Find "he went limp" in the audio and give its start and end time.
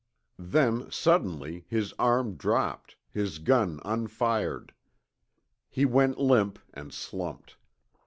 5.69-6.57